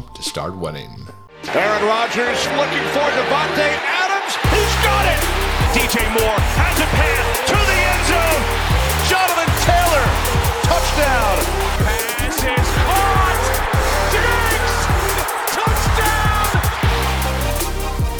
[0.00, 0.90] to start winning.
[1.52, 3.68] Aaron Rodgers looking for Davante
[4.00, 4.32] Adams.
[4.48, 5.20] He's got it.
[5.76, 8.42] DJ Moore has a pass to the end zone.
[9.10, 10.06] Jonathan Taylor,
[10.64, 11.61] touchdown.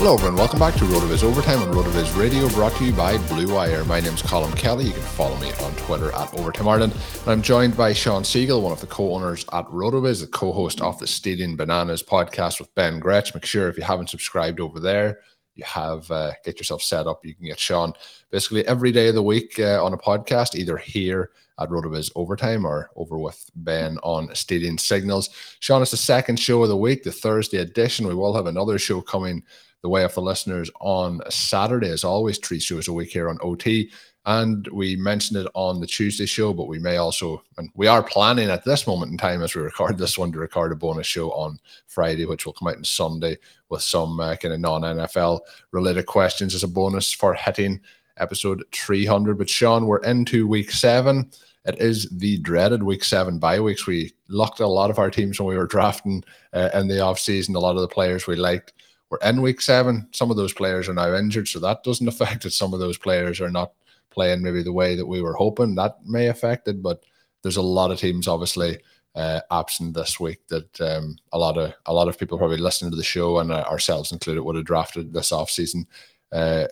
[0.03, 0.35] Hello, everyone.
[0.35, 3.85] Welcome back to RotoViz Overtime on RotoViz Radio, brought to you by Blue Wire.
[3.85, 4.87] My name's Colm Kelly.
[4.87, 6.93] You can follow me on Twitter at Overtime Ireland.
[7.21, 10.99] And I'm joined by Shawn Siegele, one of the co-owners at RotoViz, the co-host of
[10.99, 13.33] the Stealing Bananas podcast with Ben Gretch.
[13.33, 15.21] Make sure if you haven't subscribed over there,
[15.55, 17.25] you have uh, get yourself set up.
[17.25, 17.93] You can get Shawn
[18.33, 21.31] basically every day of the week uh, on a podcast, either here
[21.61, 25.31] at RotoViz Overtime or over with Ben on Stadium Signals.
[25.61, 28.09] Shawn, it's the second show of the week, the Thursday edition.
[28.09, 29.45] We will have another show coming
[29.83, 33.39] the way of the listeners on Saturday, as always, three shows a week here on
[33.43, 33.91] OT.
[34.25, 38.05] And we mentioned it on the Tuesday show, but we may also, and we are
[38.05, 41.09] planning at this moment in time as we record this one to record a bonus
[41.09, 43.37] show on Friday, which will come out on Sunday
[43.69, 45.41] with some uh, kind of non NFL
[45.73, 47.81] related questions as a bonus for hitting
[48.19, 49.37] episode 300.
[49.37, 51.29] But Shawn, we're into week seven.
[51.65, 53.89] It is the dreaded week seven bye weeks.
[53.89, 56.23] We locked a lot of our teams when we were drafting
[56.53, 57.57] uh, in the off season.
[57.57, 58.73] A lot of the players we liked
[59.13, 60.09] were in week seven.
[60.13, 62.53] Some of those players are now injured, so that doesn't affect it.
[62.53, 63.73] Some of those players are not
[64.11, 65.75] playing maybe the way that we were hoping.
[65.75, 67.05] That may affect it, but
[67.43, 68.79] there's a lot of teams obviously
[69.15, 72.91] uh, absent this week that um, a lot of a lot of people probably listening
[72.91, 75.87] to the show and uh, ourselves included would have drafted this off season.
[76.33, 76.65] Uh,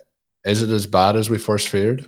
[0.43, 2.07] is it as bad as we first feared?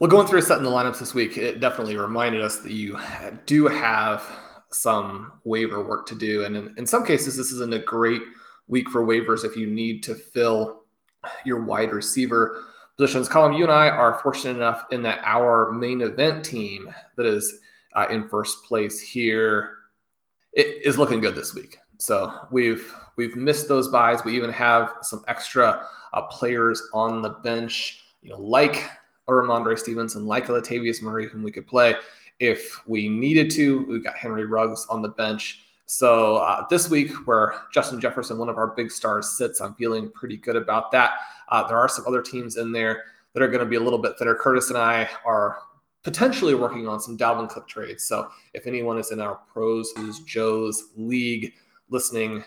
[0.00, 2.98] Well, going through setting the lineups this week, it definitely reminded us that you
[3.46, 4.24] do have
[4.72, 8.22] some waiver work to do, and in, in some cases, this isn't a great
[8.70, 10.82] week for waivers if you need to fill
[11.44, 12.64] your wide receiver
[12.96, 13.28] positions.
[13.28, 17.60] Colm, you and I are fortunate enough in that our main event team that is
[17.94, 19.76] uh, in first place here
[20.52, 21.78] it is looking good this week.
[21.98, 24.24] So we've we've missed those byes.
[24.24, 28.88] We even have some extra uh, players on the bench, you know, like
[29.28, 31.94] a Rhamondre Stevenson, like Latavius Murray, whom we could play
[32.40, 33.84] if we needed to.
[33.86, 35.64] We've got Henry Ruggs on the bench.
[35.90, 40.08] So uh, this week, where Justin Jefferson, one of our big stars, sits, I'm feeling
[40.08, 41.14] pretty good about that.
[41.48, 43.98] Uh, there are some other teams in there that are going to be a little
[43.98, 44.36] bit thinner.
[44.36, 45.58] Curtis and I are
[46.04, 48.04] potentially working on some Dalvin Cook trades.
[48.04, 51.54] So if anyone is in our pros who's Joe's league
[51.88, 52.44] listening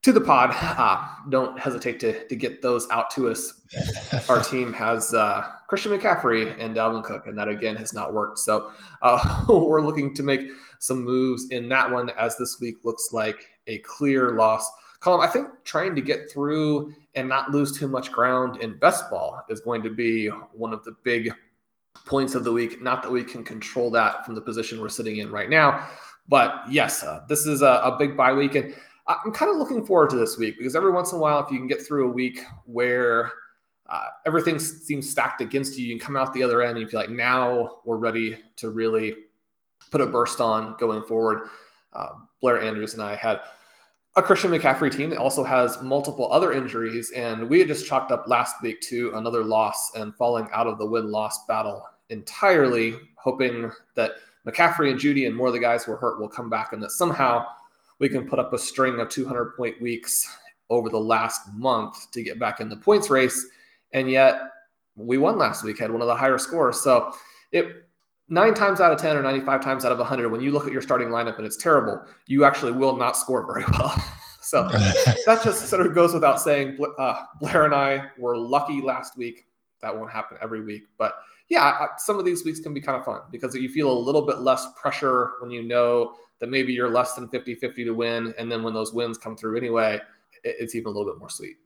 [0.00, 3.60] to the pod, uh, don't hesitate to, to get those out to us.
[4.30, 8.38] our team has uh, Christian McCaffrey and Dalvin Cook, and that again has not worked.
[8.38, 8.70] So
[9.02, 10.48] uh, we're looking to make
[10.78, 14.70] some moves in that one as this week looks like a clear loss.
[15.00, 19.10] Colm, I think trying to get through and not lose too much ground in best
[19.10, 21.32] ball is going to be one of the big
[22.06, 22.82] points of the week.
[22.82, 25.88] Not that we can control that from the position we're sitting in right now,
[26.28, 28.74] but yes, uh, this is a, a big bye week, and
[29.06, 31.50] I'm kind of looking forward to this week because every once in a while, if
[31.50, 33.32] you can get through a week where
[33.88, 36.88] uh, everything seems stacked against you, you can come out the other end and you
[36.88, 39.14] feel like now we're ready to really
[39.90, 41.48] put a burst on going forward.
[41.92, 42.08] Uh,
[42.40, 43.40] Blair Andrews and I had
[44.16, 47.10] a Christian McCaffrey team that also has multiple other injuries.
[47.12, 50.78] And we had just chalked up last week to another loss and falling out of
[50.78, 54.12] the win loss battle entirely, hoping that
[54.46, 56.82] McCaffrey and Jeudy and more of the guys who are hurt will come back and
[56.82, 57.44] that somehow
[57.98, 60.26] we can put up a string of 200 point weeks
[60.70, 63.46] over the last month to get back in the points race.
[63.92, 64.40] And yet
[64.96, 66.80] we won last week, had one of the higher scores.
[66.80, 67.12] So
[67.52, 67.86] it
[68.28, 70.72] nine times out of 10 or 95 times out of 100, when you look at
[70.72, 73.90] your starting lineup and it's terrible, you actually will not score very well.
[74.40, 74.68] so
[75.26, 76.78] that just sort of goes without saying.
[76.98, 79.46] Uh, Blair and I were lucky last week.
[79.82, 80.84] That won't happen every week.
[80.98, 81.14] But
[81.48, 84.22] yeah, some of these weeks can be kind of fun because you feel a little
[84.22, 88.34] bit less pressure when you know that maybe you're less than 50 50 to win.
[88.38, 90.00] And then when those wins come through anyway,
[90.42, 91.56] it's even a little bit more sweet.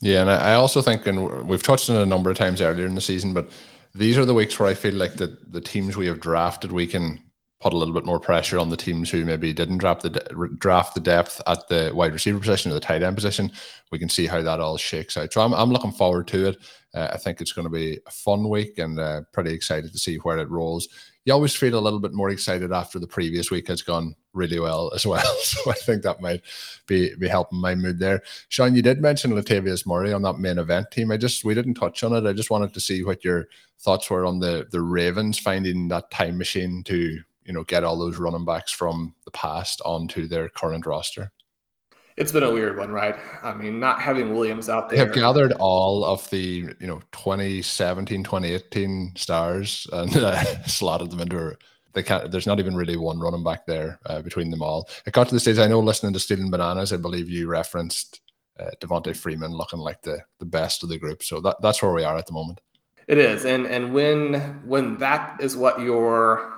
[0.00, 2.86] Yeah, and I also think, and we've touched on it a number of times earlier
[2.86, 3.50] in the season, but
[3.94, 6.86] these are the weeks where I feel like the the teams we have drafted, we
[6.86, 7.22] can
[7.60, 10.10] put a little bit more pressure on the teams who maybe didn't draft the
[10.58, 13.52] draft the depth at the wide receiver position or the tight end position.
[13.92, 15.32] We can see how that all shakes out.
[15.34, 16.56] So I'm I'm looking forward to it.
[16.94, 19.98] Uh, I think it's going to be a fun week and uh, pretty excited to
[19.98, 20.88] see where it rolls
[21.24, 24.58] you always feel a little bit more excited after the previous week has gone really
[24.58, 25.36] well as well.
[25.42, 26.42] So I think that might
[26.86, 28.22] be be helping my mood there.
[28.48, 31.10] Shawn, you did mention Latavius Murray on that main event team.
[31.10, 32.28] I just we didn't touch on it.
[32.28, 36.10] I just wanted to see what your thoughts were on the the Ravens finding that
[36.10, 40.48] time machine to you know get all those running backs from the past onto their
[40.48, 41.32] current roster
[42.20, 43.16] it's been a weird one, right?
[43.42, 44.98] I mean, not having Williams out there.
[44.98, 51.20] They have gathered all of the, you know, 2017, 2018 stars and uh, slotted them
[51.20, 51.56] into
[51.92, 54.88] they can't there's not even really one running back there uh, between them all.
[55.06, 58.20] It got to the stage I know listening to Stealing Bananas, I believe you referenced
[58.60, 61.22] uh, Devonta Freeman looking like the the best of the group.
[61.24, 62.60] So that, that's where we are at the moment.
[63.08, 63.44] It is.
[63.44, 64.34] And and when
[64.66, 66.52] when that is what your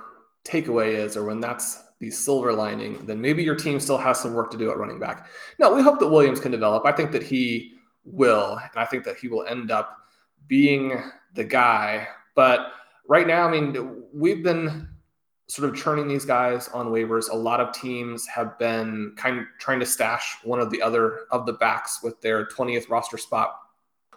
[0.45, 4.33] takeaway is, or when that's the silver lining, then maybe your team still has some
[4.33, 5.27] work to do at running back.
[5.57, 6.85] No, we hope that Williams can develop.
[6.85, 9.97] I think that he will, and I think that he will end up
[10.47, 11.01] being
[11.33, 12.07] the guy.
[12.35, 12.73] But
[13.07, 14.89] right now, I mean, we've been
[15.47, 17.29] sort of churning these guys on waivers.
[17.31, 21.21] A lot of teams have been kind of trying to stash one of the other
[21.31, 23.55] of the backs with their 20th roster spot.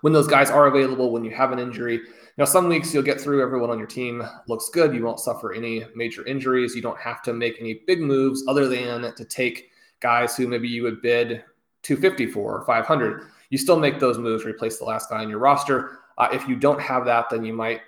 [0.01, 2.01] When those guys are available, when you have an injury,
[2.39, 4.95] now, some weeks you'll get through, everyone on your team looks good.
[4.95, 6.75] You won't suffer any major injuries.
[6.75, 10.69] You don't have to make any big moves other than to take guys who maybe
[10.69, 11.45] you would bid
[11.83, 13.23] 250 for or 500.
[13.49, 16.01] You still make those moves, replace the last guy on your roster.
[16.19, 17.81] Uh, if you don't have that, then you might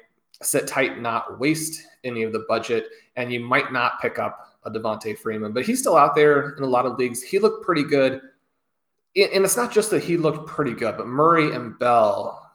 [0.43, 2.87] sit tight, not waste any of the budget,
[3.17, 5.53] and you might not pick up a Devonta Freeman.
[5.53, 7.23] But he's still out there in a lot of leagues.
[7.23, 8.15] He looked pretty good.
[9.15, 12.51] And it's not just that he looked pretty good, but Murray and Bell,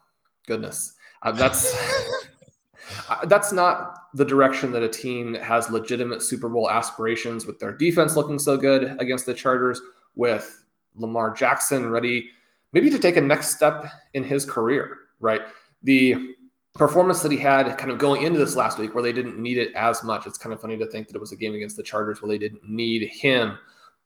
[0.46, 0.94] goodness,
[1.24, 1.74] uh, that's
[3.08, 7.58] uh, that's not the direction that a team that has legitimate Super Bowl aspirations with
[7.58, 9.80] their defense looking so good against the Chargers,
[10.14, 12.30] with Lamar Jackson ready
[12.74, 15.42] maybe to take a next step in his career, right?
[15.84, 16.34] The
[16.74, 19.58] performance that he had kind of going into this last week where they didn't need
[19.58, 20.26] it as much.
[20.26, 22.28] It's kind of funny to think that it was a game against the Chargers where
[22.28, 23.56] they didn't need him,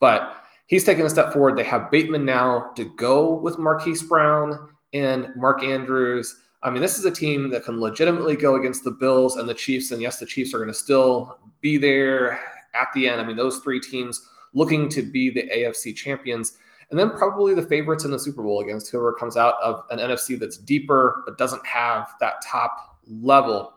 [0.00, 1.56] but he's taking a step forward.
[1.56, 6.43] They have Bateman now to go with Marquise Brown and Mark Andrews.
[6.62, 9.55] I mean, this is a team that can legitimately go against the Bills and the
[9.55, 9.93] Chiefs.
[9.93, 12.40] And yes, the Chiefs are going to still be there
[12.75, 13.20] at the end.
[13.20, 16.58] I mean, those three teams looking to be the AFC champions.
[16.90, 19.99] And then probably the favorites in the Super Bowl against whoever comes out of an
[19.99, 23.74] NFC that's deeper but doesn't have that top level.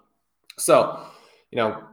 [0.58, 1.00] So,
[1.52, 1.84] you know,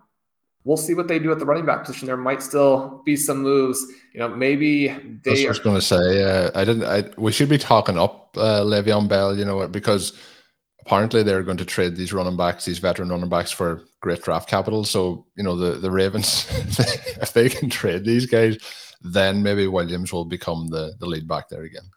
[0.64, 2.06] we'll see what they do at the running back position.
[2.06, 3.84] There might still be some moves.
[4.14, 4.88] You know, maybe
[5.24, 5.44] they.
[5.44, 6.84] I was going to say, uh, I didn't.
[6.84, 9.36] I we should be talking up uh, Le'Veon Bell.
[9.36, 10.12] You know, because
[10.88, 14.48] apparently they're going to trade these running backs, these veteran running backs, for great draft
[14.48, 14.84] capital.
[14.84, 16.46] So you know the the Ravens,
[17.20, 18.56] if they can trade these guys,
[19.02, 21.90] then maybe Williams will become the the lead back there again.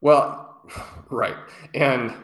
[0.00, 0.62] Well,
[1.10, 1.36] right,
[1.74, 2.14] and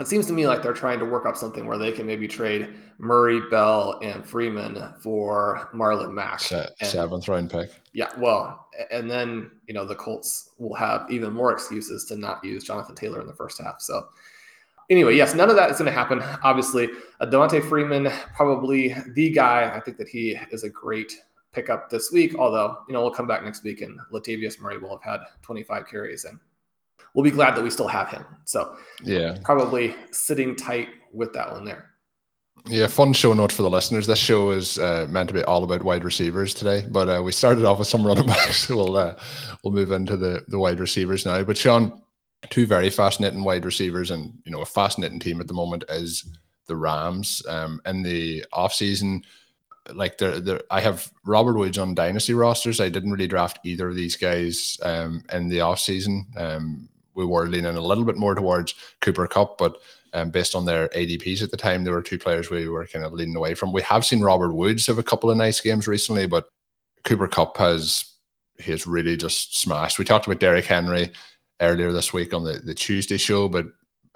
[0.00, 2.26] it seems to me like they're trying to work up something where they can maybe
[2.26, 7.70] trade Murray, Bell, and Freeman for Marlon Mack, Se- seventh round pick.
[7.92, 12.44] Yeah, well, and then you know the Colts will have even more excuses to not
[12.44, 13.80] use Jonathan Taylor in the first half.
[13.80, 14.08] So
[14.90, 16.20] anyway, yes, none of that is going to happen.
[16.42, 16.88] Obviously,
[17.20, 19.72] uh, Devonta Freeman, probably the guy.
[19.74, 21.16] I think that he is a great
[21.52, 22.34] pickup this week.
[22.38, 25.86] Although, you know, we'll come back next week and Latavius Murray will have had 25
[25.88, 26.38] carries and
[27.14, 28.24] we'll be glad that we still have him.
[28.44, 31.86] So, yeah, probably sitting tight with that one there.
[32.66, 34.06] Yeah, fun show note for the listeners.
[34.06, 37.32] This show is uh, meant to be all about wide receivers today, but uh, we
[37.32, 38.68] started off with some running backs.
[38.68, 39.16] So we'll uh,
[39.64, 41.42] we'll move into the the wide receivers now.
[41.42, 42.02] But Shawn,
[42.48, 46.24] two very fascinating wide receivers, and you know a fascinating team at the moment is
[46.66, 47.42] the Rams.
[47.48, 49.24] Um, in the offseason,
[49.92, 52.80] like there, there, I have Robert Woods on dynasty rosters.
[52.80, 56.26] I didn't really draft either of these guys um, in the off season.
[56.36, 59.76] Um, we were leaning a little bit more towards Cooper Kupp, but
[60.12, 63.04] um, based on their ADPs at the time, there were two players we were kind
[63.04, 63.72] of leaning away from.
[63.72, 66.48] We have seen Robert Woods have a couple of nice games recently, but
[67.04, 68.06] Cooper Kupp has
[68.58, 69.98] he has really just smashed.
[69.98, 71.12] We talked about Derrick Henry
[71.60, 73.66] earlier this week on the, the Tuesday show, but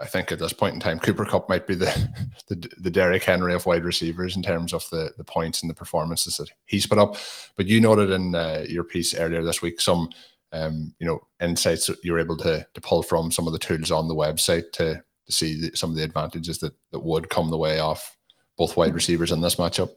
[0.01, 1.87] I think at this point in time, Cooper Kupp might be the
[2.49, 5.75] the, the Derrick Henry of wide receivers in terms of the, the points and the
[5.75, 7.17] performances that he's put up.
[7.57, 10.11] But you noted in uh, your piece earlier this week some
[10.53, 13.91] um, you know insights that you're able to to pull from some of the tools
[13.91, 17.51] on the website to to see the, some of the advantages that that would come
[17.51, 18.17] the way off
[18.57, 19.91] both wide receivers in this matchup.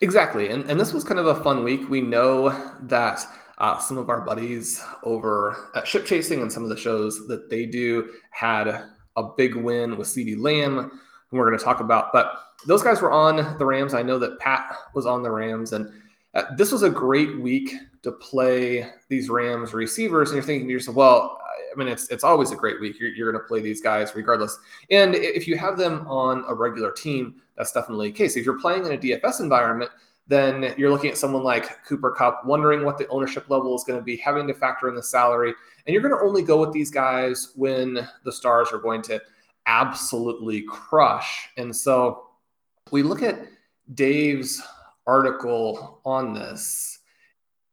[0.00, 1.88] Exactly, and and this was kind of a fun week.
[1.90, 2.50] We know
[2.82, 3.26] that
[3.60, 7.50] uh, some of our buddies over at Ship Chasing and some of the shows that
[7.50, 8.68] they do had
[9.16, 12.12] a big win with CeeDee Lamb, who we're going to talk about.
[12.12, 12.32] But
[12.66, 13.92] those guys were on the Rams.
[13.92, 15.92] I know that Pat was on the Rams, and
[16.34, 20.30] uh, this was a great week to play these Rams receivers.
[20.30, 21.38] And you're thinking to yourself, well,
[21.70, 22.98] I mean, it's it's always a great week.
[22.98, 24.58] You're, you're going to play these guys regardless.
[24.90, 28.36] And if you have them on a regular team, that's definitely the case.
[28.36, 29.90] If you're playing in a DFS environment,
[30.30, 33.98] then you're looking at someone like Cooper Kupp, wondering what the ownership level is going
[33.98, 35.52] to be, having to factor in the salary.
[35.86, 39.20] And you're going to only go with these guys when the stars are going to
[39.66, 41.48] absolutely crush.
[41.56, 42.28] And so
[42.92, 43.40] we look at
[43.94, 44.62] Dave's
[45.06, 47.00] article on this,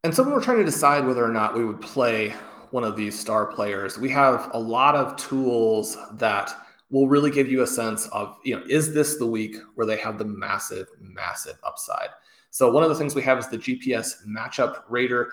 [0.04, 2.30] and so we were trying to decide whether or not we would play
[2.72, 3.98] one of these star players.
[3.98, 6.52] We have a lot of tools that
[6.90, 9.98] will really give you a sense of, you know, is this the week where they
[9.98, 12.10] have the massive, massive upside?
[12.58, 15.32] So one of the things we have is the GPS matchup rater.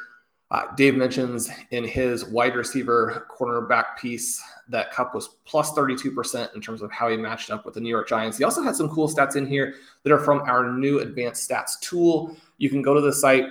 [0.50, 6.60] Uh, Dave mentions in his wide receiver cornerback piece that Kupp was plus 32% in
[6.60, 8.36] terms of how he matched up with the New York Giants.
[8.36, 11.80] He also had some cool stats in here that are from our new advanced stats
[11.80, 12.36] tool.
[12.58, 13.46] You can go to the site,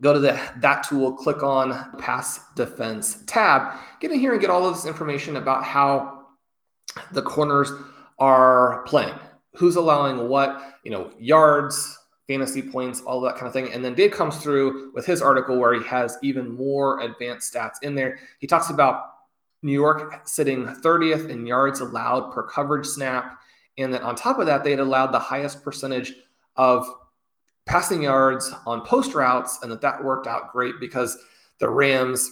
[0.00, 4.48] go to the that tool, click on pass defense tab, get in here and get
[4.48, 6.24] all of this information about how
[7.12, 7.70] the corners
[8.18, 9.14] are playing,
[9.56, 11.97] who's allowing what, you know, yards,
[12.28, 13.72] fantasy points, all that kind of thing.
[13.72, 17.76] And then Dave comes through with his article where he has even more advanced stats
[17.82, 18.18] in there.
[18.38, 19.14] He talks about
[19.62, 23.40] New York sitting 30th in yards allowed per coverage snap.
[23.78, 26.14] And then on top of that, they had allowed the highest percentage
[26.56, 26.86] of
[27.66, 31.18] passing yards on post routes, and that that worked out great because
[31.58, 32.30] the Rams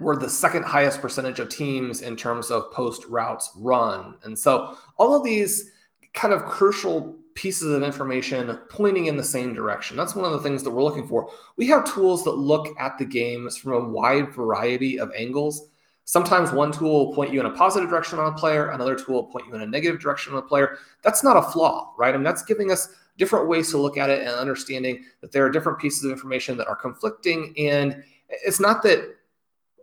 [0.00, 4.14] were the second highest percentage of teams in terms of post routes run.
[4.22, 5.70] And so all of these
[6.14, 9.96] kind of crucial pieces of information pointing in the same direction.
[9.96, 11.30] That's one of the things that we're looking for.
[11.56, 15.68] We have tools that look at the games from a wide variety of angles.
[16.04, 19.14] Sometimes one tool will point you in a positive direction on a player, another tool
[19.14, 20.78] will point you in a negative direction on a player.
[21.02, 22.12] That's not a flaw, right?
[22.12, 25.44] I mean, that's giving us different ways to look at it and understanding that there
[25.44, 27.54] are different pieces of information that are conflicting.
[27.56, 29.14] And it's not that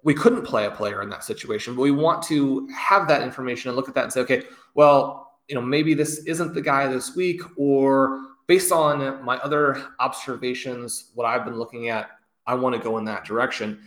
[0.03, 3.69] we couldn't play a player in that situation, but we want to have that information
[3.69, 4.43] and look at that and say, okay,
[4.74, 9.84] well, you know, maybe this isn't the guy this week, or based on my other
[10.00, 12.12] observations, what I've been looking at,
[12.46, 13.80] I want to go in that direction.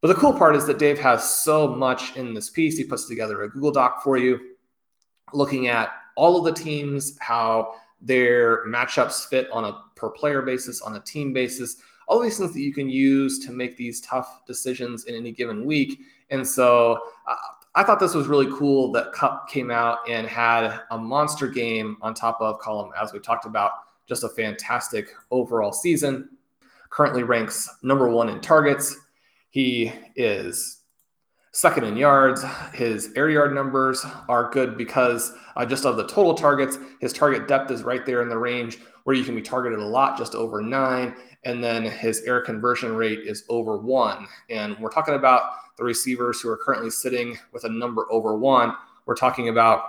[0.00, 2.78] But the cool part is that Dave has so much in this piece.
[2.78, 4.40] He puts together a Google Doc for you,
[5.32, 10.80] looking at all of the teams, how their matchups fit on a per player basis,
[10.80, 11.76] on a team basis,
[12.08, 15.64] all these things that you can use to make these tough decisions in any given
[15.64, 16.00] week.
[16.30, 17.36] And so uh,
[17.74, 21.96] I thought this was really cool that Kupp came out and had a monster game
[22.02, 23.72] on top of Colm, as we talked about,
[24.08, 26.30] just a fantastic overall season.
[26.90, 28.96] Currently ranks number one in targets.
[29.50, 30.80] He is
[31.52, 32.44] second in yards.
[32.74, 37.46] His air yard numbers are good because uh, just of the total targets, his target
[37.46, 40.34] depth is right there in the range where you can be targeted a lot, just
[40.34, 41.14] over nine.
[41.44, 44.26] And then his air conversion rate is over one.
[44.50, 48.74] And we're talking about the receivers who are currently sitting with a number over one.
[49.06, 49.84] We're talking about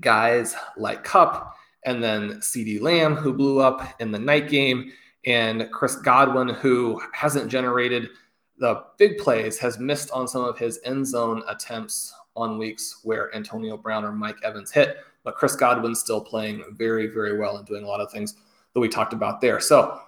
[0.00, 4.92] guys like Kupp and then CeeDee Lamb, who blew up in the night game,
[5.24, 8.08] and Chris Godwin, who hasn't generated
[8.58, 13.34] the big plays, has missed on some of his end zone attempts on weeks where
[13.34, 14.98] Antonio Brown or Mike Evans hit.
[15.24, 18.34] But Chris Godwin's still playing very, very well and doing a lot of things
[18.74, 19.60] that we talked about there.
[19.60, 20.00] So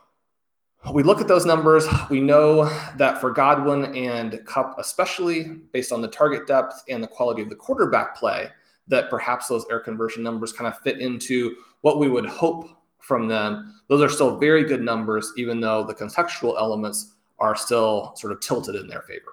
[0.93, 1.87] we look at those numbers.
[2.11, 2.64] We know
[2.97, 7.49] that for Godwin and Kupp, especially based on the target depth and the quality of
[7.49, 8.49] the quarterback play,
[8.88, 13.29] that perhaps those air conversion numbers kind of fit into what we would hope from
[13.29, 13.81] them.
[13.88, 18.41] Those are still very good numbers, even though the contextual elements are still sort of
[18.41, 19.33] tilted in their favor.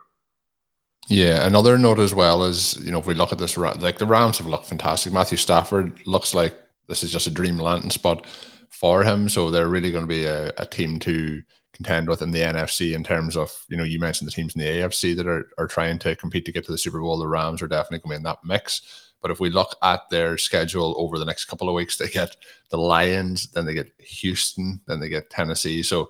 [1.08, 4.06] Yeah, another note as well is, you know, if we look at this, like the
[4.06, 5.12] Rams have looked fantastic.
[5.12, 6.56] Matthew Stafford looks like
[6.88, 8.26] this is just a dream landing spot
[8.72, 9.30] for him.
[9.30, 12.94] So they're really going to be a, a team to contend with in the NFC
[12.94, 15.68] in terms of, you know, you mentioned the teams in the AFC that are, are
[15.68, 17.18] trying to compete to get to the Super Bowl.
[17.18, 19.12] The Rams are definitely going to be in that mix.
[19.22, 22.36] But if we look at their schedule over the next couple of weeks, they get
[22.70, 25.84] the Lions, then they get Houston, then they get Tennessee.
[25.84, 26.10] So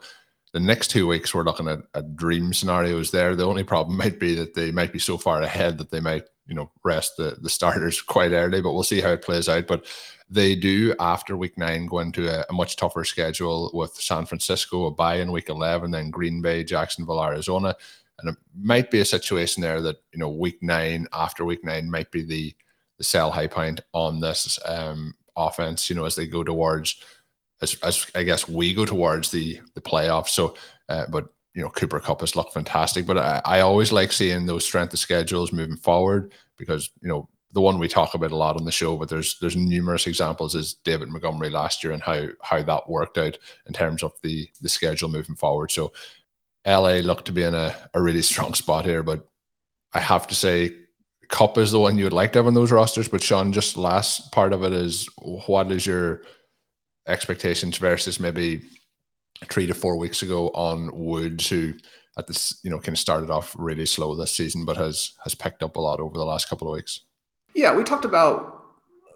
[0.54, 3.36] the next two weeks, we're looking at, at dream scenarios there.
[3.36, 6.26] The only problem might be that they might be so far ahead that they might,
[6.48, 9.68] you know, rest the, the starters quite early, but we'll see how it plays out.
[9.68, 9.86] But
[10.32, 14.86] they do, after week nine, go into a, a much tougher schedule with San Francisco,
[14.86, 17.76] a bye in week 11, then Green Bay, Jacksonville, Arizona.
[18.20, 21.92] And it might be a situation there that, you know, week nine, after week nine,
[21.92, 22.56] might be the
[22.98, 25.90] the sell high point on this um, offense.
[25.90, 27.02] You know, as they go towards,
[27.62, 30.30] as, as I guess we go towards the the playoffs.
[30.30, 30.56] So,
[30.88, 33.06] uh, but you know, Cooper Kupp has looked fantastic.
[33.06, 37.28] But I, I always like seeing those strength of schedules moving forward because you know
[37.54, 40.56] the one we talk about a lot on the show, but there's there's numerous examples
[40.56, 44.48] is David Montgomery last year and how how that worked out in terms of the
[44.62, 45.72] the schedule moving forward.
[45.72, 45.92] So
[46.66, 49.28] LA looked to be in a, a really strong spot here, but
[49.94, 50.76] I have to say
[51.30, 53.08] Kupp is the one you would like to have on those rosters.
[53.08, 55.08] But Shawn, just last part of it is
[55.46, 56.22] what is your
[57.08, 58.62] expectations versus maybe
[59.46, 61.74] three to four weeks ago on Woods, who
[62.18, 65.36] at this you know kind of started off really slow this season, but has has
[65.36, 67.02] picked up a lot over the last couple of weeks.
[67.54, 68.64] Yeah, we talked about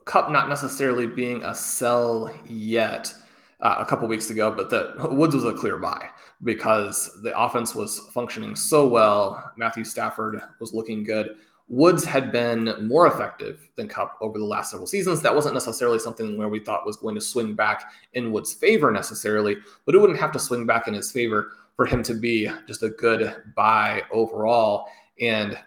[0.05, 3.13] Kupp not necessarily being a sell yet
[3.61, 6.09] uh, a couple weeks ago, but that Woods was a clear buy
[6.43, 9.51] because the offense was functioning so well.
[9.57, 11.37] Matthew Stafford was looking good.
[11.67, 15.21] Woods had been more effective than Kupp over the last several seasons.
[15.21, 18.91] That wasn't necessarily something where we thought was going to swing back in Woods' favor
[18.91, 22.49] necessarily, but it wouldn't have to swing back in his favor for him to be
[22.67, 24.87] just a good buy overall.
[25.19, 25.57] And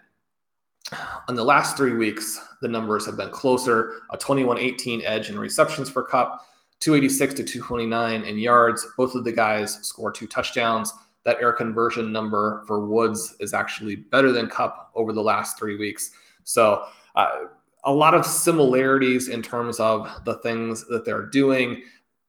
[1.27, 5.37] in the last three weeks, the numbers have been closer a 21 18 edge in
[5.37, 6.45] receptions for Kupp,
[6.79, 8.87] 286 to 229 in yards.
[8.97, 10.93] Both of the guys score two touchdowns
[11.25, 15.77] that air conversion number for Woods is actually better than Kupp over the last three
[15.77, 16.11] weeks.
[16.43, 17.45] So, uh,
[17.85, 21.83] a lot of similarities in terms of the things that they're doing.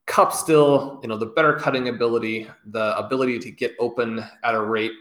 [0.07, 4.61] Kupp still, you know, the better cutting ability, the ability to get open at a
[4.61, 4.93] rate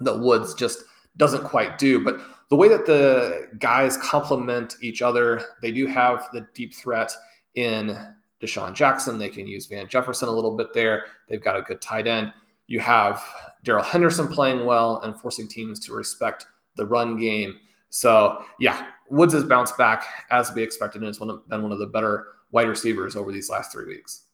[0.00, 0.84] that Woods just
[1.16, 2.02] doesn't quite do.
[2.02, 7.12] But the way that the guys complement each other, they do have the deep threat
[7.54, 7.96] in
[8.42, 9.18] DeSean Jackson.
[9.18, 11.06] They can use Van Jefferson a little bit there.
[11.28, 12.32] They've got a good tight end.
[12.66, 13.22] You have
[13.64, 17.58] Darrell Henderson playing well and forcing teams to respect the run game.
[17.90, 21.86] So, yeah, Woods has bounced back as we expected, and has been one of the
[21.86, 24.24] better wide receivers over these last three weeks.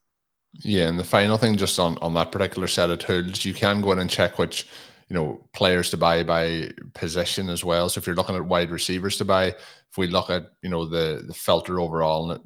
[0.61, 3.81] Yeah, and the final thing, just on on that particular set of tools, you can
[3.81, 4.69] go in and check which
[5.09, 7.89] you know players to buy by position as well.
[7.89, 10.87] So if you're looking at wide receivers to buy, if we look at you know
[10.87, 12.41] the the filter overall, and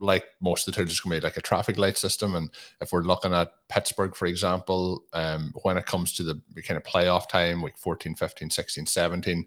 [0.00, 2.34] like most of the tools, it's going to be like a traffic light system.
[2.34, 6.76] And if we're looking at Pittsburgh, for example, um, when it comes to the kind
[6.76, 9.46] of playoff time, like 14, 15, 16, 17,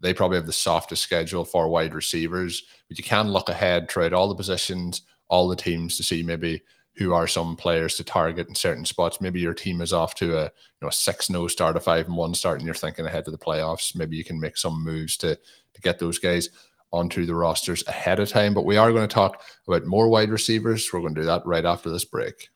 [0.00, 2.64] they probably have the softest schedule for wide receivers.
[2.88, 6.62] But you can look ahead throughout all the positions, all the teams to see maybe
[6.96, 9.20] who are some players to target in certain spots.
[9.20, 12.06] Maybe your team is off to a you know a six no start, a five
[12.06, 13.94] and one start, and you're thinking ahead to the playoffs.
[13.94, 16.48] Maybe you can make some moves to to get those guys
[16.92, 18.54] onto the rosters ahead of time.
[18.54, 20.88] But we are going to talk about more wide receivers.
[20.92, 22.48] We're going to do that right after this break.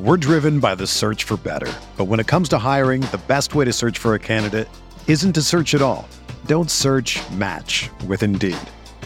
[0.00, 1.72] We're driven by the search for better.
[1.96, 4.68] But when it comes to hiring, the best way to search for a candidate
[5.06, 6.08] isn't to search at all.
[6.46, 8.56] Don't search match with Indeed.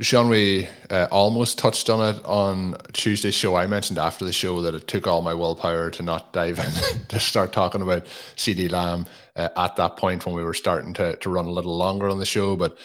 [0.00, 3.56] Shawn, we uh, almost touched on it on Tuesday's show.
[3.56, 7.06] I mentioned after the show that it took all my willpower to not dive in
[7.08, 8.04] to start talking about
[8.36, 9.06] CeeDee Lamb
[9.36, 12.18] uh, at that point when we were starting to, to run a little longer on
[12.18, 12.56] the show.
[12.56, 12.76] But,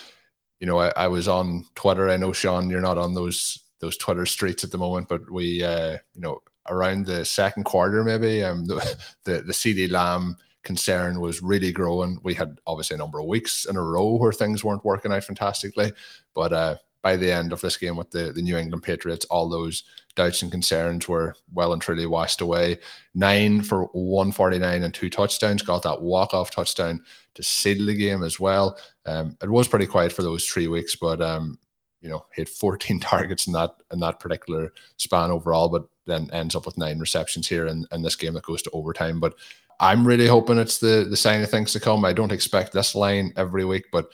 [0.62, 2.10] you know, I, I was on Twitter.
[2.10, 5.63] I know, Shawn, you're not on those those Twitter streets at the moment, but we,
[5.63, 8.76] uh, you know, around the second quarter, maybe, um, the,
[9.26, 12.19] the, the CeeDee Lamb concern was really growing.
[12.24, 15.24] We had obviously a number of weeks in a row where things weren't working out
[15.24, 15.91] fantastically,
[16.36, 19.49] but uh, by the end of this game with the, the New England Patriots, all
[19.49, 19.83] those
[20.15, 22.79] doubts and concerns were well and truly washed away.
[23.15, 27.03] Nine for 149 and two touchdowns, got that walk-off touchdown
[27.35, 28.77] to seal the game as well.
[29.05, 31.57] Um, it was pretty quiet for those three weeks, but um,
[32.01, 36.55] you know, hit 14 targets in that in that particular span overall, but then ends
[36.55, 39.19] up with nine receptions here in, in this game that goes to overtime.
[39.19, 39.35] But
[39.79, 42.05] I'm really hoping it's the the sign of things to come.
[42.05, 44.09] I don't expect this line every week, but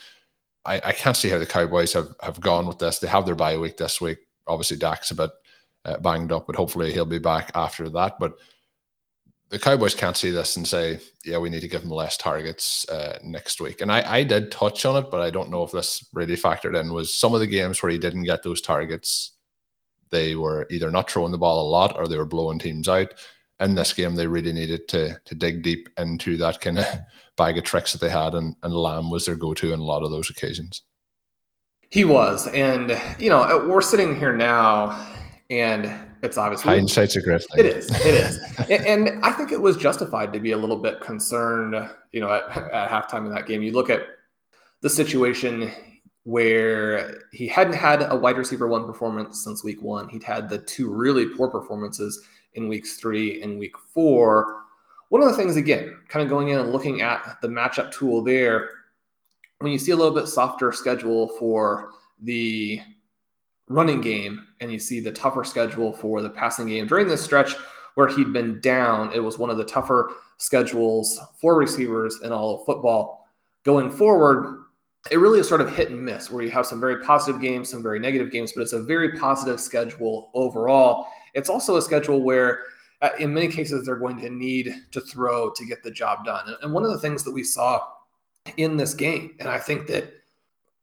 [0.67, 2.99] I, I can't see how the Cowboys have, have gone with this.
[2.99, 4.19] They have their bye week this week.
[4.45, 5.31] Obviously, Dak's a bit
[5.85, 8.19] uh, banged up, but hopefully he'll be back after that.
[8.19, 8.33] But
[9.49, 12.87] the Cowboys can't see this and say, yeah, we need to give him less targets
[12.89, 13.79] uh, next week.
[13.79, 16.77] And I, I did touch on it, but I don't know if this really factored
[16.77, 16.93] in.
[16.93, 19.31] Was some of the games where he didn't get those targets,
[20.09, 23.13] they were either not throwing the ball a lot or they were blowing teams out
[23.59, 26.85] in this game, they really needed to to dig deep into that kind of
[27.37, 29.83] bag of tricks that they had, and, and Lamb was their go to in a
[29.83, 30.81] lot of those occasions.
[31.89, 35.07] He was, and you know, uh, we're sitting here now,
[35.49, 37.65] and it's obviously hindsight's a great thing.
[37.65, 40.99] It is, it is, and I think it was justified to be a little bit
[40.99, 41.89] concerned.
[42.11, 44.01] You know, at, at halftime in that game, you look at
[44.81, 45.71] the situation
[46.23, 50.09] where he hadn't had a wide receiver one performance since week one.
[50.09, 52.21] He'd had the two really poor performances
[52.55, 54.63] in weeks three and week four.
[55.09, 58.23] One of the things, again, kind of going in and looking at the matchup tool
[58.23, 58.69] there,
[59.59, 61.91] when you see a little bit softer schedule for
[62.21, 62.81] the
[63.69, 67.53] running game and you see the tougher schedule for the passing game during this stretch
[67.95, 72.55] where he'd been down, it was one of the tougher schedules for receivers in all
[72.55, 73.27] of football.
[73.63, 74.65] Going forward,
[75.09, 77.69] it really is sort of hit and miss where you have some very positive games,
[77.69, 81.07] some very negative games, but it's a very positive schedule overall.
[81.33, 82.63] It's also a schedule where,
[83.01, 86.55] Uh, in many cases, they're going to need to throw to get the job done.
[86.61, 87.81] And one of the things that we saw
[88.57, 90.13] in this game, and I think that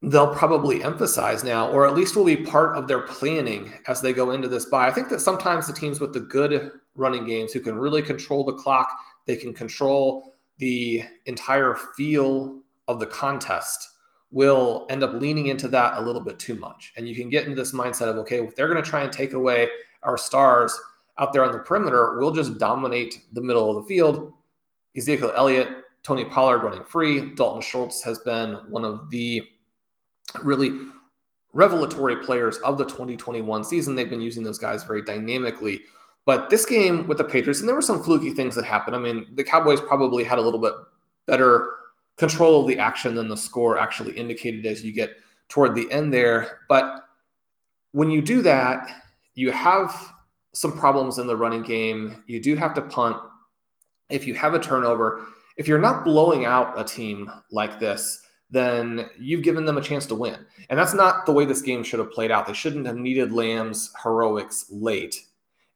[0.02, 4.12] they'll probably emphasize now, or at least will be part of their planning as they
[4.12, 4.86] go into this bye.
[4.86, 8.44] I think that sometimes the teams with the good running games who can really control
[8.44, 8.88] the clock,
[9.26, 13.88] they can control the entire feel of the contest
[14.30, 16.92] will end up leaning into that a little bit too much.
[16.96, 19.12] And you can get into this mindset of, okay, if they're going to try and
[19.12, 19.68] take away
[20.02, 20.78] our stars
[21.18, 24.32] out there on the perimeter, we'll just dominate the middle of the field.
[24.96, 25.68] Ezekiel Elliott,
[26.02, 27.34] Tony Pollard running free.
[27.34, 29.42] Dalton Schultz has been one of the
[30.42, 30.70] really
[31.52, 33.94] revelatory players of the 2021 season.
[33.94, 35.82] They've been using those guys very dynamically.
[36.26, 38.96] But this game with the Patriots, and there were some fluky things that happened.
[38.96, 40.72] I mean, the Cowboys probably had a little bit
[41.26, 41.70] better
[42.16, 45.16] control of the action than the score actually indicated as you get
[45.48, 46.60] toward the end there.
[46.68, 47.04] But
[47.92, 48.90] when you do that,
[49.34, 50.13] you have
[50.54, 52.22] some problems in the running game.
[52.26, 53.16] You do have to punt.
[54.08, 59.10] If you have a turnover, if you're not blowing out a team like this, then
[59.18, 60.38] you've given them a chance to win.
[60.70, 62.46] And that's not the way this game should have played out.
[62.46, 65.16] They shouldn't have needed Lamb's heroics late.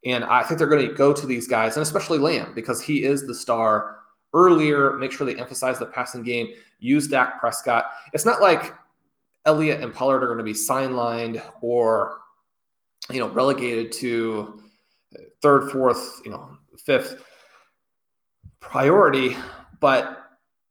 [0.04, 3.02] And I think they're going to go to these guys, and especially Lamb, because he
[3.02, 3.96] is the star
[4.32, 4.92] earlier.
[4.92, 6.54] Make sure they emphasize the passing game.
[6.78, 7.86] Use Dak Prescott.
[8.12, 8.74] It's not like
[9.44, 12.18] Elliott and Pollard are going to be sidelined or
[13.10, 14.62] you know, relegated to
[15.42, 17.24] third, fourth, you know, fifth
[18.60, 19.36] priority.
[19.80, 20.24] But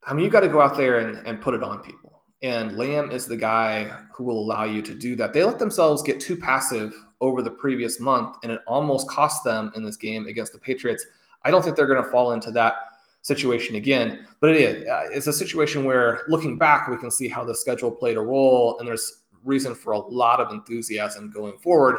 [0.05, 2.23] I mean, you got to go out there and, and put it on people.
[2.41, 5.33] And Lamb is the guy who will allow you to do that.
[5.33, 9.71] They let themselves get too passive over the previous month, and it almost cost them
[9.75, 11.05] in this game against the Patriots.
[11.43, 12.75] I don't think they're going to fall into that
[13.23, 14.87] situation again, but it is.
[14.87, 18.21] Uh, it's a situation where looking back, we can see how the schedule played a
[18.21, 21.97] role, and there's reason for a lot of enthusiasm going forward.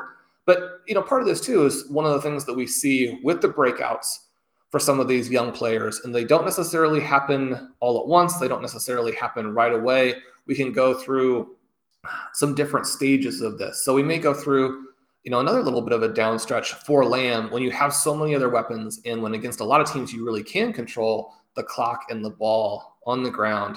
[0.49, 3.21] But you know, part of this too is one of the things that we see
[3.23, 4.29] with the breakouts
[4.71, 8.39] for some of these young players, and they don't necessarily happen all at once.
[8.39, 10.15] They don't necessarily happen right away.
[10.47, 11.55] We can go through
[12.33, 13.85] some different stages of this.
[13.85, 14.87] So we may go through,
[15.23, 18.35] you know, another little bit of a downstretch for Lamb when you have so many
[18.35, 22.07] other weapons and when against a lot of teams you really can control the clock
[22.09, 23.77] and the ball on the ground.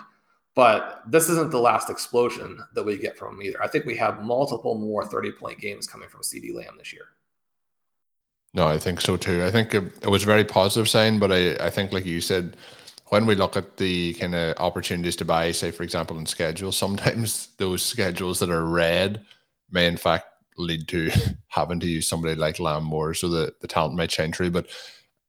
[0.53, 3.63] But this isn't the last explosion that we get from him either.
[3.63, 7.05] I think we have multiple more 30 point games coming from CeeDee Lamb this year.
[8.53, 9.45] No, I think so too.
[9.45, 12.19] I think it, it was a very positive sign, but I, I think, like you
[12.19, 12.57] said,
[13.07, 16.75] when we look at the kind of opportunities to buy, say, for example, in schedules,
[16.75, 19.25] sometimes those schedules that are red
[19.69, 20.25] may, in fact,
[20.57, 21.11] lead to
[21.47, 24.51] having to use somebody like Lamb more, so the, the talent might change through.
[24.51, 24.67] But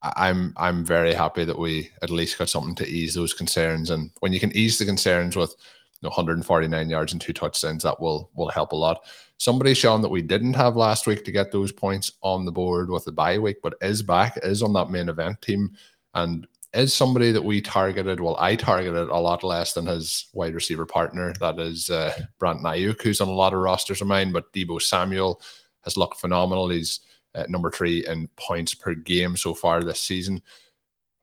[0.02, 3.90] I'm I'm very happy that we at least got something to ease those concerns.
[3.90, 7.84] And when you can ease the concerns with you know, 149 yards and two touchdowns,
[7.84, 9.04] that will will help a lot.
[9.38, 12.90] Somebody, Shawn, that we didn't have last week to get those points on the board
[12.90, 15.72] with the bye week, but is back, is on that main event team,
[16.14, 18.20] and is somebody that we targeted.
[18.20, 21.32] Well, I targeted a lot less than his wide receiver partner.
[21.40, 24.32] That is uh, Brandon Aiyuk, who's on a lot of rosters of mine.
[24.32, 25.40] But Deebo Samuel
[25.84, 26.68] has looked phenomenal.
[26.68, 27.00] He's
[27.34, 30.42] uh, number three in points per game so far this season.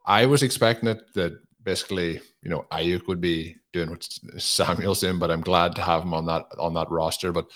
[0.06, 5.20] I was expecting it that basically, you know, Aiyuk would be doing what Samuel's doing,
[5.20, 7.32] but I'm glad to have him on that on that roster.
[7.32, 7.48] But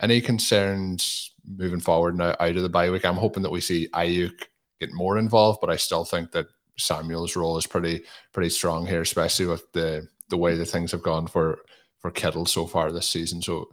[0.00, 3.04] any concerns moving forward now out of the bye week?
[3.04, 4.44] I'm hoping that we see Aiyuk
[4.80, 6.46] get more involved, but I still think that
[6.78, 11.02] Samuel's role is pretty pretty strong here, especially with the the way that things have
[11.02, 11.58] gone for
[11.98, 13.42] for Kittle so far this season.
[13.42, 13.70] So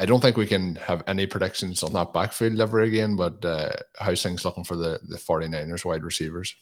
[0.00, 3.72] I don't think we can have any predictions on that backfield ever again, but uh,
[3.98, 6.54] how's things looking for the, the 49ers wide receivers?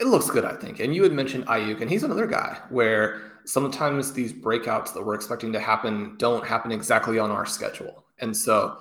[0.00, 0.78] It looks good, I think.
[0.78, 5.16] And you had mentioned Aiyuk, and he's another guy where sometimes these breakouts that we're
[5.16, 8.04] expecting to happen don't happen exactly on our schedule.
[8.20, 8.78] And so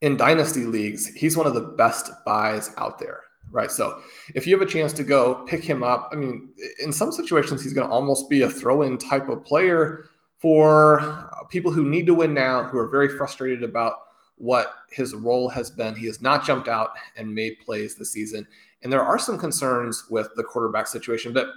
[0.00, 3.20] in dynasty leagues, he's one of the best buys out there,
[3.52, 3.70] right?
[3.70, 4.02] So
[4.34, 6.48] if you have a chance to go pick him up, I mean,
[6.82, 10.06] in some situations, he's going to almost be a throw in type of player
[10.38, 13.94] for people who need to win now, who are very frustrated about
[14.36, 15.94] what his role has been.
[15.94, 18.46] He has not jumped out and made plays this season.
[18.82, 21.48] And there are some concerns with the quarterback situation, but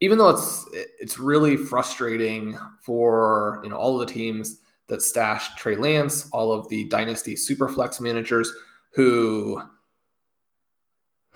[0.00, 5.58] even though it's it's really frustrating for you know all of the teams that stashed
[5.58, 8.52] Trey Lance, all of the dynasty superflex managers
[8.90, 9.60] who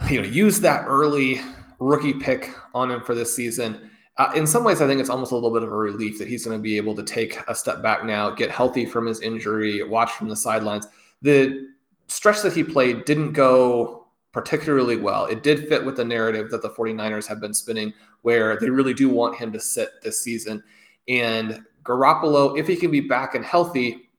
[0.09, 1.41] you know use that early
[1.79, 3.90] rookie pick on him for this season.
[4.21, 6.29] Uh, in some ways, I think it's almost a little bit of a relief that
[6.29, 9.23] he's going to be able to take a step back now, get healthy from his
[9.23, 10.87] injury, watch from the sidelines.
[11.23, 11.69] The
[12.07, 15.25] stretch that he played didn't go particularly well.
[15.25, 18.93] It did fit with the narrative that the 49ers have been spinning, where they really
[18.93, 20.63] do want him to sit this season.
[21.09, 24.11] And Garoppolo, if he can be back and healthy,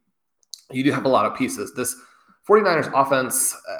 [0.72, 1.76] you do have a lot of pieces.
[1.76, 1.96] This
[2.50, 3.78] 49ers offense uh,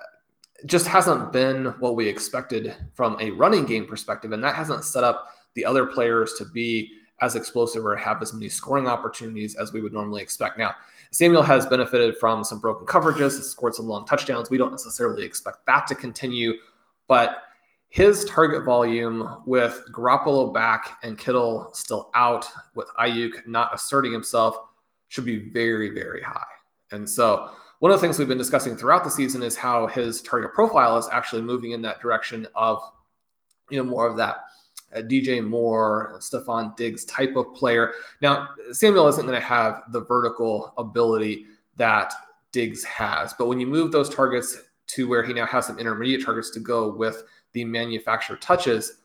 [0.68, 5.04] just hasn't been what we expected from a running game perspective, and that hasn't set
[5.04, 9.72] up the other players to be as explosive or have as many scoring opportunities as
[9.72, 10.58] we would normally expect.
[10.58, 10.74] Now,
[11.12, 14.50] Samuel has benefited from some broken coverages, has scored some long touchdowns.
[14.50, 16.54] We don't necessarily expect that to continue,
[17.08, 17.44] but
[17.90, 24.58] his target volume with Garoppolo back and Kittle still out, with Aiyuk not asserting himself,
[25.10, 26.46] should be very, very high.
[26.92, 30.22] And so, one of the things we've been discussing throughout the season is how his
[30.22, 32.82] target profile is actually moving in that direction of,
[33.70, 34.46] you know, more of that
[34.98, 37.94] DJ Moore, Stefon Diggs type of player.
[38.22, 41.46] Now, Samuel isn't going to have the vertical ability
[41.78, 42.14] that
[42.52, 46.24] Diggs has, but when you move those targets to where he now has some intermediate
[46.24, 47.24] targets to go with
[47.54, 48.98] the manufacturer touches,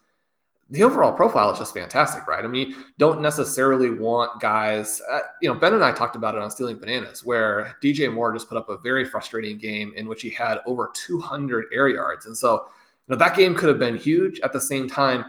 [0.70, 2.44] the overall profile is just fantastic, right?
[2.44, 6.42] I mean, don't necessarily want guys, uh, you know, Ben and I talked about it
[6.42, 10.22] on Stealing Bananas, where DJ Moore just put up a very frustrating game in which
[10.22, 12.26] he had over 200 air yards.
[12.26, 12.66] And so,
[13.06, 14.40] you know, that game could have been huge.
[14.40, 15.26] At the same time,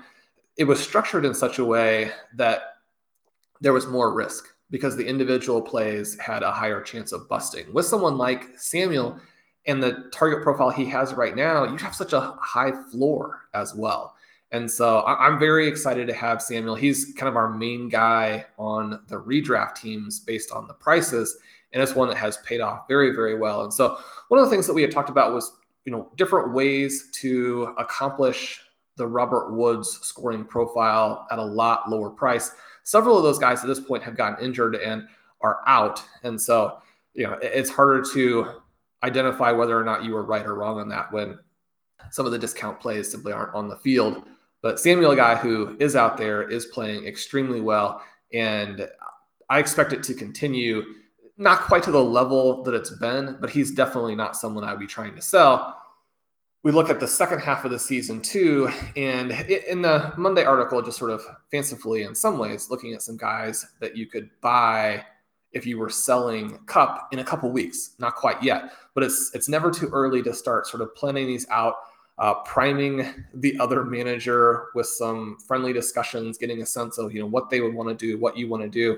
[0.58, 2.78] it was structured in such a way that
[3.62, 7.72] there was more risk because the individual plays had a higher chance of busting.
[7.74, 9.20] With someone like Samuel
[9.66, 13.74] and the target profile he has right now, you have such a high floor as
[13.74, 14.16] well.
[14.52, 16.76] And so I'm very excited to have Samuel.
[16.76, 21.38] He's kind of our main guy on the redraft teams based on the prices.
[21.74, 23.64] And it's one that has paid off very, very well.
[23.64, 25.52] And so one of the things that we had talked about was,
[25.84, 28.62] you know, different ways to accomplish
[28.98, 32.52] the Robert Woods scoring profile at a lot lower price.
[32.84, 35.08] Several of those guys at this point have gotten injured and
[35.42, 36.04] are out.
[36.24, 36.80] And so,
[37.14, 38.62] you know, it's harder to
[39.04, 41.38] identify whether or not you were right or wrong on that when
[42.12, 44.24] some of the discount plays simply aren't on the field.
[44.62, 48.02] But Samuel, a guy who is out there, is playing extremely well.
[48.34, 48.88] And
[49.50, 50.84] I expect it to continue,
[51.38, 54.88] not quite to the level that it's been, but he's definitely not someone I'd be
[54.88, 55.82] trying to sell
[56.68, 60.82] we look at the second half of the season too, and in the Monday article,
[60.82, 65.02] just sort of fancifully in some ways, looking at some guys that you could buy
[65.54, 67.92] if you were selling Kupp in a couple weeks.
[68.00, 71.48] Not quite yet, but it's it's never too early to start sort of planning these
[71.50, 71.76] out,
[72.18, 77.28] uh, priming the other manager with some friendly discussions, getting a sense of you know
[77.28, 78.98] what they would want to do, what you want to do.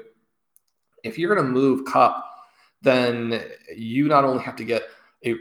[1.04, 2.26] If you're going to move Kupp,
[2.82, 3.44] then
[3.78, 4.90] you not only have to get
[5.24, 5.36] a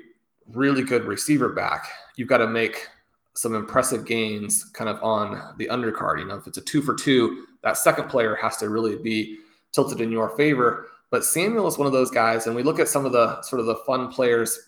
[0.53, 1.89] really good receiver back,
[2.19, 2.89] you've got to make
[3.35, 6.19] some impressive gains kind of on the undercard.
[6.19, 9.39] You know, if it's a two for two, that second player has to really be
[9.73, 10.89] tilted in your favor.
[11.11, 13.61] But Samuel is one of those guys, and we look at some of the sort
[13.61, 14.59] of the fun players.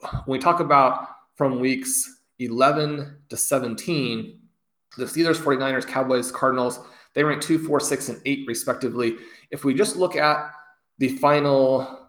[0.00, 4.40] When we talk about from weeks 11 to 17,
[4.96, 6.80] the Steelers, 49ers, Cowboys, Cardinals,
[7.12, 9.16] they rank two, four, six, and eight, respectively.
[9.50, 10.50] If we just look at
[10.98, 12.08] the final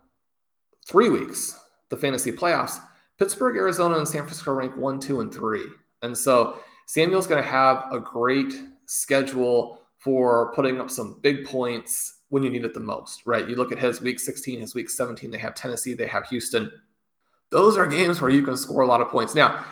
[0.88, 2.80] three weeks, the fantasy playoffs,
[3.17, 5.65] Pittsburgh, Arizona, and San Francisco rank one, two, and three.
[6.01, 8.53] And so Samuel's going to have a great
[8.86, 13.47] schedule for putting up some big points when you need it the most, right?
[13.47, 16.71] You look at his week 16, his week 17, they have Tennessee, they have Houston.
[17.49, 19.34] Those are games where you can score a lot of points.
[19.34, 19.65] Now,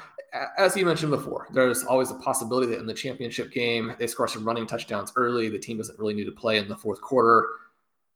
[0.57, 4.27] as you mentioned before, there's always a possibility that in the championship game, they score
[4.27, 5.49] some running touchdowns early.
[5.49, 7.47] The team doesn't really need to play in the fourth quarter.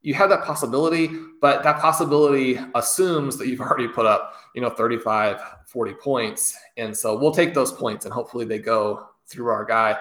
[0.01, 1.09] You have that possibility,
[1.41, 6.57] but that possibility assumes that you've already put up, you know, 35, 40 points.
[6.77, 9.97] And so we'll take those points and hopefully they go through our guy.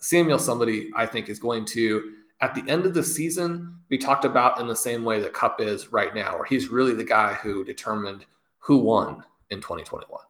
[0.00, 4.24] Samuel, somebody I think is going to at the end of the season be talked
[4.24, 7.34] about in the same way that Kupp is right now, where he's really the guy
[7.34, 8.24] who determined
[8.58, 10.20] who won in 2021.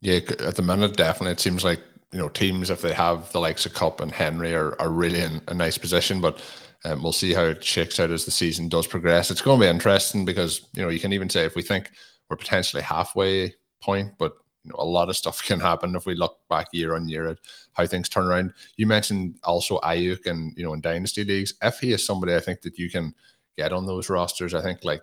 [0.00, 1.80] Yeah, at the minute, definitely, it seems like
[2.14, 5.20] you know teams if they have the likes of Kupp and Henry are, are really
[5.20, 6.40] in a nice position, but
[6.84, 9.32] um, we'll see how it shakes out as the season does progress.
[9.32, 11.90] It's going to be interesting because you know you can even say if we think
[12.30, 16.14] we're potentially halfway point, but you know, a lot of stuff can happen if we
[16.14, 17.38] look back year on year at
[17.72, 18.52] how things turn around.
[18.76, 21.54] You mentioned also Aiyuk and you know in dynasty leagues.
[21.62, 23.12] If he is somebody I think that you can
[23.58, 25.02] get on those rosters, I think like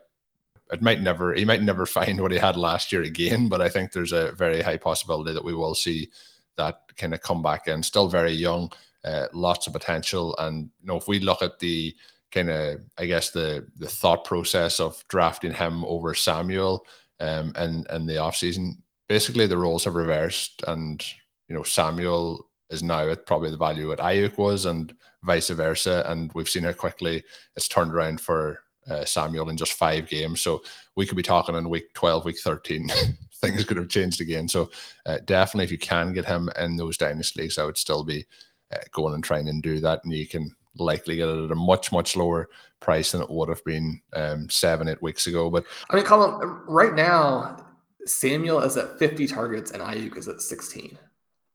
[0.72, 3.68] it might never he might never find what he had last year again, but I
[3.68, 6.10] think there's a very high possibility that we will see
[6.58, 7.84] that kind of come back in.
[7.84, 8.72] Still very young,
[9.04, 11.96] uh, lots of potential, and you know if we look at the
[12.32, 16.86] kind of I guess the the thought process of drafting him over Samuel
[17.20, 18.78] um and and the offseason
[19.12, 21.06] basically the roles have reversed, and
[21.50, 26.06] you know Samuel is now at probably the value that Aiyuk was, and vice versa.
[26.08, 27.22] And we've seen how quickly
[27.58, 30.40] it's turned around for uh, Samuel in just five games.
[30.40, 30.64] So
[30.96, 32.90] we could be talking in week 12, week 13,
[33.42, 34.48] things could have changed again.
[34.48, 34.70] So
[35.06, 38.26] uh, definitely, if you can get him in those dynasty leagues, I would still be
[38.72, 40.02] uh, going and trying and do that.
[40.04, 42.50] And you can likely get it at a much, much lower
[42.80, 45.50] price than it would have been um, seven, eight weeks ago.
[45.50, 47.58] But I mean, Colm, right now,
[48.06, 50.98] Samuel is at 50 targets and Aiyuk is at 16.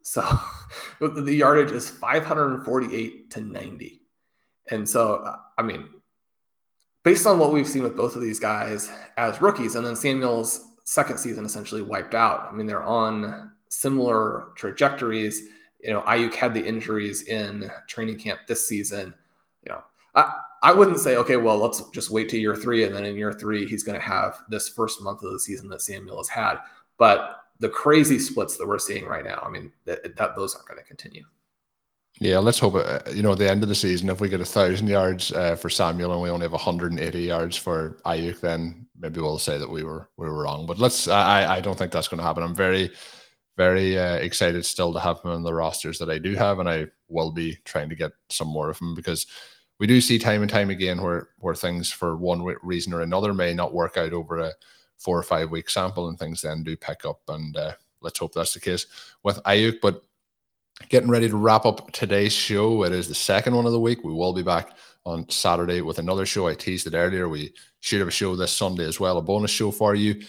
[0.02, 0.22] So
[1.00, 4.02] the yardage is 548 to 90.
[4.70, 5.88] And so, I mean,
[7.04, 10.64] based on what we've seen with both of these guys as rookies, and then Samuel's
[10.86, 12.48] second season essentially wiped out.
[12.48, 15.42] I mean, they're on similar trajectories.
[15.80, 19.12] You know, Aiyuk had the injuries in training camp this season.
[19.64, 19.82] You know,
[20.14, 22.84] I, I wouldn't say, okay, well, let's just wait to year three.
[22.84, 25.68] And then in year three, he's going to have this first month of the season
[25.68, 26.58] that Samuel has had.
[26.98, 30.68] But the crazy splits that we're seeing right now, I mean, that, that those aren't
[30.68, 31.24] going to continue.
[32.18, 34.30] Yeah, let's hope it, uh, you know, at the end of the season, if we
[34.30, 38.40] get a thousand yards uh, for Samuel and we only have 180 yards for Aiyuk,
[38.40, 40.66] then maybe we'll say that we were we were wrong.
[40.66, 42.42] But let's, I I don't think that's going to happen.
[42.42, 42.90] I'm very,
[43.56, 46.68] very uh, excited still to have him on the rosters that I do have, and
[46.68, 49.26] I will be trying to get some more of him because
[49.78, 53.34] we do see time and time again where where things for one reason or another
[53.34, 54.52] may not work out over a
[54.98, 58.32] four or five week sample and things then do pick up and uh, let's hope
[58.32, 58.86] that's the case
[59.22, 59.80] with Aiyuk.
[59.82, 60.02] but
[60.88, 64.02] getting ready to wrap up today's show it is the second one of the week
[64.04, 68.00] we will be back on Saturday with another show I teased it earlier we should
[68.00, 70.22] have a show this Sunday as well a bonus show for you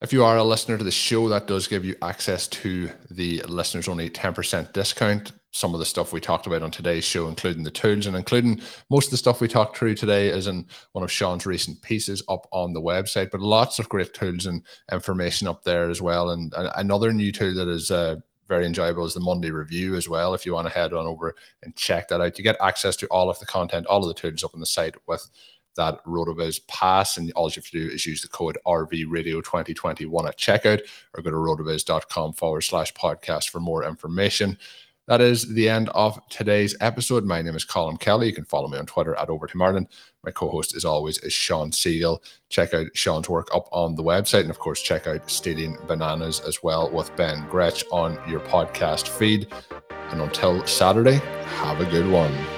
[0.00, 3.42] if you are a listener to the show, that does give you access to the
[3.48, 5.32] listeners only 10% discount.
[5.50, 8.60] Some of the stuff we talked about on today's show, including the tools and including
[8.90, 12.22] most of the stuff we talked through today, is in one of Shawn's recent pieces
[12.28, 13.32] up on the website.
[13.32, 16.30] But lots of great tools and information up there as well.
[16.30, 18.16] And another new tool that is uh,
[18.48, 20.34] very enjoyable is the Monday review as well.
[20.34, 23.06] If you want to head on over and check that out, you get access to
[23.08, 25.28] all of the content, all of the tools up on the site with
[25.76, 27.16] that RotoViz pass.
[27.16, 30.80] And all you have to do is use the code RVRadio2021 at checkout
[31.14, 34.58] or go to rotoviz.com forward slash podcast for more information.
[35.08, 37.24] That is the end of today's episode.
[37.24, 38.26] My name is Colm Kelly.
[38.26, 39.88] You can follow me on Twitter at Overtime Ireland.
[40.22, 42.18] My co-host, as always, is Shawn Siegele.
[42.50, 46.40] Check out Shawn's work up on the website, and of course, check out Stealing Bananas
[46.40, 49.50] as well with Ben Gretch on your podcast feed.
[50.10, 51.22] And until Saturday,
[51.56, 52.57] have a good one.